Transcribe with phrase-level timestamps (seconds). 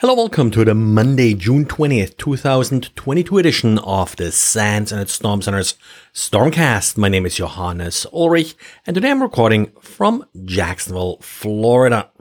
[0.00, 5.74] Hello, welcome to the Monday, June 20th, 2022 edition of the SANS and Storm Center's
[6.14, 6.96] Stormcast.
[6.96, 8.54] My name is Johannes Ulrich,
[8.86, 12.12] and today I'm recording from Jacksonville, Florida.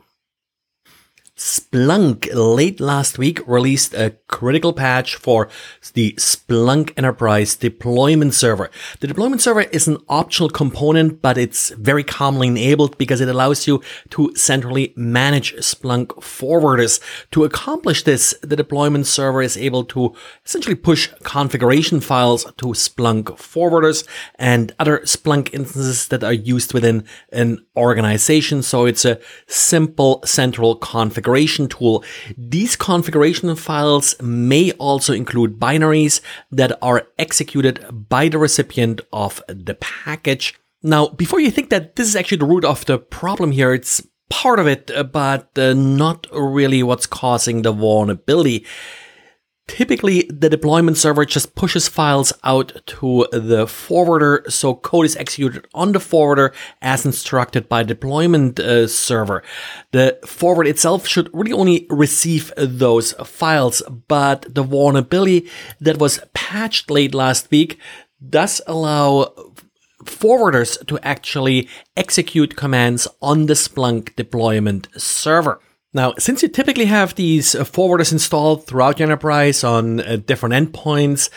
[1.37, 5.47] Splunk late last week released a critical patch for
[5.93, 8.71] the Splunk Enterprise deployment server.
[9.01, 13.67] The deployment server is an optional component, but it's very commonly enabled because it allows
[13.67, 16.99] you to centrally manage Splunk forwarders.
[17.29, 23.25] To accomplish this, the deployment server is able to essentially push configuration files to Splunk
[23.37, 24.07] forwarders
[24.39, 28.63] and other Splunk instances that are used within an organization.
[28.63, 32.03] So it's a simple central configuration configuration tool.
[32.37, 39.75] These configuration files may also include binaries that are executed by the recipient of the
[39.75, 40.55] package.
[40.83, 44.01] Now, before you think that this is actually the root of the problem here, it's
[44.29, 48.65] part of it, but uh, not really what's causing the vulnerability.
[49.67, 55.67] Typically, the deployment server just pushes files out to the forwarder, so code is executed
[55.73, 59.43] on the forwarder as instructed by deployment uh, server.
[59.91, 65.49] The forward itself should really only receive those files, but the vulnerability
[65.81, 67.77] that was patched late last week
[68.29, 69.33] does allow
[70.05, 75.59] forwarders to actually execute commands on the Splunk deployment server.
[75.97, 80.53] Now, since you typically have these uh, forwarders installed throughout your enterprise on uh, different
[80.53, 81.31] endpoints,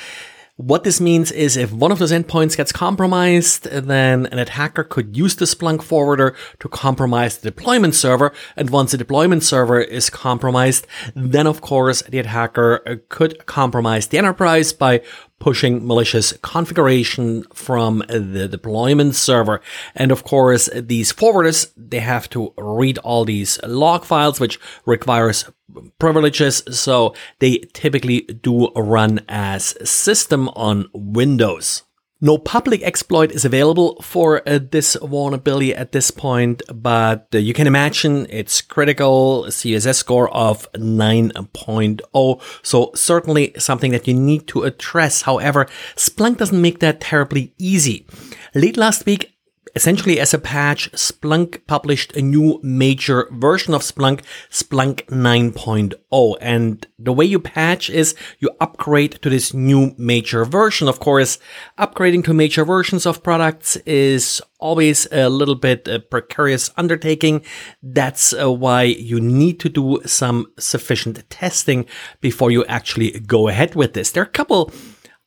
[0.59, 5.17] what this means is if one of those endpoints gets compromised, then an attacker could
[5.17, 8.35] use the Splunk forwarder to compromise the deployment server.
[8.55, 14.09] And once the deployment server is compromised, then of course the attacker uh, could compromise
[14.09, 15.01] the enterprise by
[15.41, 19.61] pushing malicious configuration from the deployment server.
[19.97, 25.51] And of course, these forwarders, they have to read all these log files, which requires
[25.99, 26.63] privileges.
[26.71, 31.83] So they typically do run as system on Windows.
[32.23, 37.55] No public exploit is available for uh, this vulnerability at this point, but uh, you
[37.55, 42.43] can imagine it's critical CVSS score of 9.0.
[42.63, 45.23] So certainly something that you need to address.
[45.23, 45.67] However,
[45.97, 48.07] Splunk doesn't make that terribly easy.
[48.55, 49.33] Late last week,
[49.75, 56.37] essentially as a patch, Splunk published a new major version of Splunk, Splunk 9.0.
[56.41, 60.89] And the way you patch is you upgrade to this new major version.
[60.89, 61.39] Of course,
[61.79, 67.43] upgrading to major versions of products is always a little bit a precarious undertaking.
[67.83, 71.87] That's uh, why you need to do some sufficient testing
[72.21, 74.11] before you actually go ahead with this.
[74.11, 74.73] There are a couple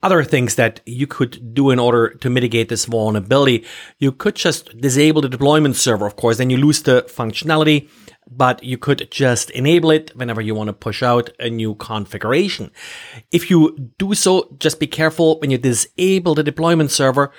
[0.03, 3.65] other things that you could do in order to mitigate this vulnerability.
[3.97, 7.89] You could just disable the deployment server, of course, then you lose the functionality,
[8.29, 12.71] but you could just enable it whenever you want to push out a new configuration.
[13.31, 17.31] If you do so, just be careful when you disable the deployment server.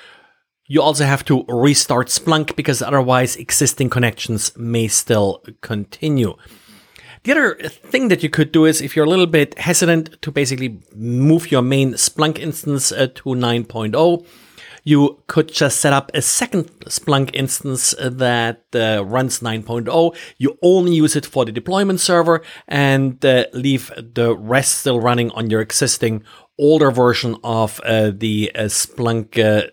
[0.67, 6.37] You also have to restart Splunk because otherwise existing connections may still continue.
[7.25, 10.31] The other thing that you could do is if you're a little bit hesitant to
[10.31, 14.27] basically move your main Splunk instance uh, to 9.0,
[14.85, 20.15] you could just set up a second Splunk instance that uh, runs 9.0.
[20.37, 25.31] You only use it for the deployment server and uh, leave the rest still running
[25.31, 26.25] on your existing
[26.59, 29.69] older version of uh, the uh, Splunk uh,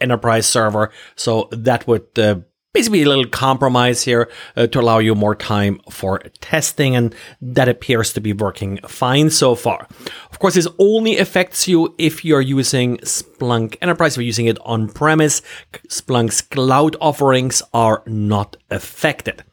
[0.00, 0.90] enterprise server.
[1.16, 6.18] So that would basically a little compromise here uh, to allow you more time for
[6.40, 9.86] testing and that appears to be working fine so far.
[10.30, 14.58] Of course, this only affects you if you're using Splunk Enterprise, if you're using it
[14.64, 15.40] on premise.
[15.88, 19.44] Splunk's cloud offerings are not affected.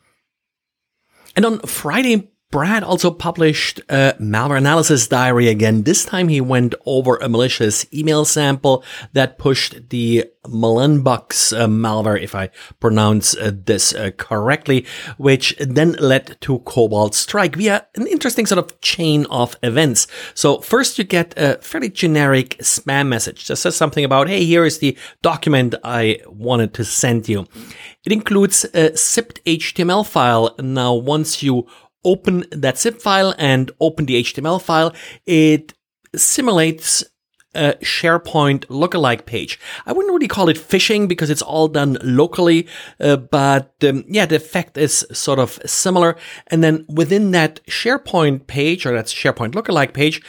[1.36, 5.84] And on Friday Brad also published a malware analysis diary again.
[5.84, 12.22] This time he went over a malicious email sample that pushed the Matanbuchus uh, malware,
[12.22, 12.50] if I
[12.82, 14.86] pronounce uh, this uh, correctly,
[15.18, 20.08] which then led to Cobalt Strike via an interesting sort of chain of events.
[20.34, 24.66] So first you get a fairly generic spam message that says something about, hey, here
[24.66, 27.46] is the document I wanted to send you.
[28.04, 30.56] It includes a zipped HTML file.
[30.60, 31.68] Now, once you
[32.04, 34.94] open that zip file and open the HTML file,
[35.26, 35.74] it
[36.16, 37.04] simulates
[37.54, 39.60] a SharePoint lookalike page.
[39.86, 42.68] I wouldn't really call it phishing because it's all done locally,
[43.00, 46.16] uh, but um, yeah, the effect is sort of similar.
[46.48, 50.22] And then within that SharePoint page or that SharePoint lookalike page,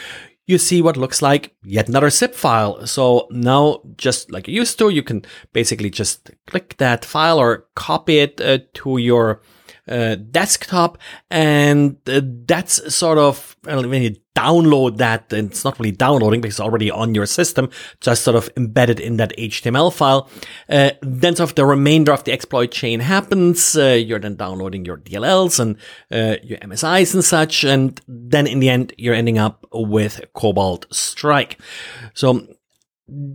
[0.46, 2.84] you see what looks like yet another zip file.
[2.86, 7.66] So now, just like you used to, you can basically just click that file or
[7.76, 9.40] copy it uh, to your
[9.88, 10.98] uh, desktop,
[11.30, 16.54] and uh, that's sort of when you download that, and it's not really downloading because
[16.54, 17.68] it's already on your system,
[18.00, 20.28] just sort of embedded in that HTML file.
[20.68, 23.76] Uh, then sort of the remainder of the exploit chain happens.
[23.76, 25.76] Uh, you're then downloading your DLLs and
[26.10, 30.86] uh, your MSIs and such, and then in the end, you're ending up with Cobalt
[30.92, 31.58] Strike.
[32.14, 32.46] So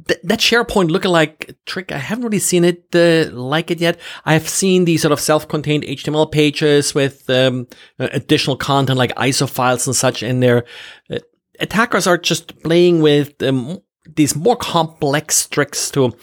[0.08, 4.00] th- that SharePoint lookalike trick, I haven't really seen it uh, like it yet.
[4.26, 7.68] I've seen these sort of self-contained HTML pages with um,
[8.00, 10.66] additional content like ISO files and such in there.
[11.10, 11.20] Uh,
[11.60, 13.80] attackers are just playing with um,
[14.16, 16.14] these more complex tricks to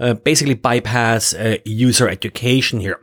[0.00, 3.00] uh, basically bypass uh, user education here.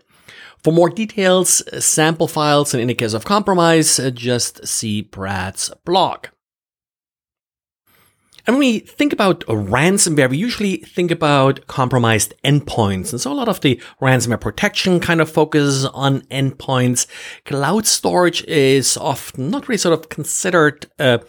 [0.64, 5.72] For more details, sample files, and in the case of compromise, uh, just see Brad's
[5.86, 6.28] blog.
[8.48, 13.12] And when we think about ransomware, we usually think about compromised endpoints.
[13.12, 17.08] And so a lot of the ransomware protection kind of focuses on endpoints.
[17.46, 21.22] Cloud storage is often not really sort of considered a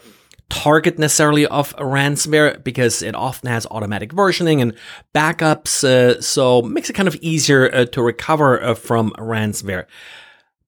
[0.49, 4.73] target necessarily of ransomware because it often has automatic versioning and
[5.13, 5.83] backups.
[5.83, 9.85] Uh, so makes it kind of easier uh, to recover uh, from ransomware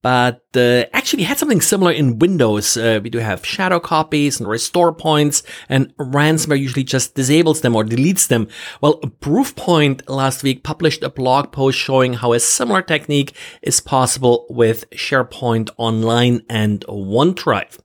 [0.01, 2.77] but uh, actually had something similar in Windows.
[2.77, 7.75] Uh, we do have shadow copies and restore points, and ransomware usually just disables them
[7.75, 8.47] or deletes them.
[8.81, 14.45] Well, Proofpoint last week published a blog post showing how a similar technique is possible
[14.49, 17.79] with SharePoint Online and OneDrive.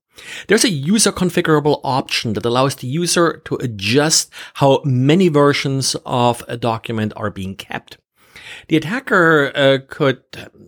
[0.47, 6.45] There's a user configurable option that allows the user to adjust how many versions of
[6.47, 7.99] a document are being kept.
[8.69, 10.23] The attacker uh, could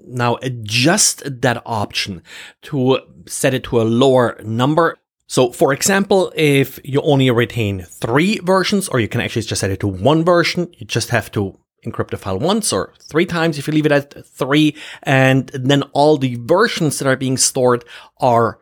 [0.06, 2.23] now adjust that option
[2.62, 4.99] to set it to a lower number.
[5.26, 9.70] So for example, if you only retain three versions, or you can actually just set
[9.70, 13.58] it to one version, you just have to encrypt the file once or three times
[13.58, 17.84] if you leave it at three, and then all the versions that are being stored
[18.20, 18.58] are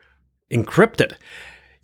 [0.50, 1.16] encrypted.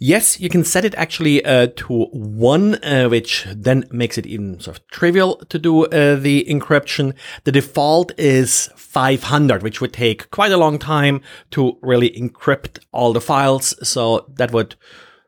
[0.02, 4.58] Yes, you can set it actually uh, to one, uh, which then makes it even
[4.58, 7.12] sort of trivial to do uh, the encryption.
[7.44, 11.20] The default is 500, which would take quite a long time
[11.50, 13.74] to really encrypt all the files.
[13.86, 14.74] So that would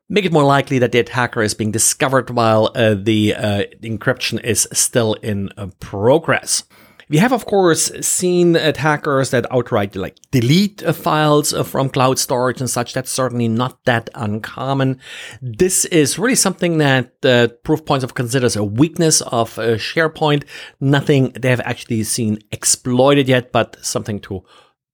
[0.09, 4.43] make it more likely that the attacker is being discovered while uh, the uh, encryption
[4.43, 6.65] is still in uh, progress.
[7.13, 12.71] We have, of course, seen attackers that outright like delete files from cloud storage and
[12.71, 12.95] such.
[12.95, 14.99] That's certainly not that uncommon.
[15.43, 20.45] This is really something that uh, Proofpoints have considered as a weakness of uh, SharePoint.
[20.81, 24.43] Nothing they have actually seen exploited yet, but something to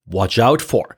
[0.08, 0.96] watch out for.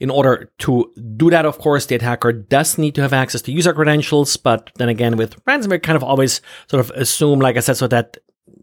[0.00, 3.52] In order to do that, of course, the attacker does need to have access to
[3.52, 4.36] user credentials.
[4.36, 7.86] But then again, with ransomware, kind of always sort of assume, like I said, so
[7.86, 8.16] that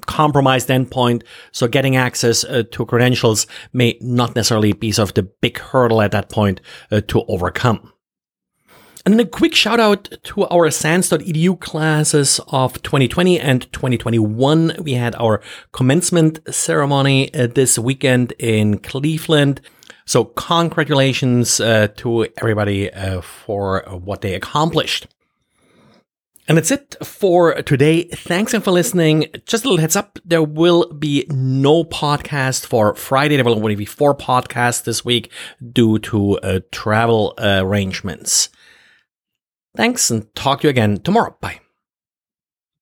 [0.05, 1.23] compromised endpoint.
[1.51, 6.01] So getting access uh, to credentials may not necessarily be sort of the big hurdle
[6.01, 7.93] at that point uh, to overcome.
[9.05, 14.77] And a quick shout out to our SANS.edu classes of 2020 and 2021.
[14.79, 15.41] We had our
[15.73, 19.59] commencement ceremony uh, this weekend in Cleveland.
[20.05, 25.07] So congratulations uh, to everybody uh, for what they accomplished.
[26.47, 28.03] And that's it for today.
[28.03, 29.27] Thanks for listening.
[29.45, 30.19] Just a little heads up.
[30.25, 33.37] There will be no podcast for Friday.
[33.37, 35.31] There will only be four podcasts this week
[35.71, 38.49] due to uh, travel arrangements.
[39.75, 41.35] Thanks and talk to you again tomorrow.
[41.39, 41.62] Bye.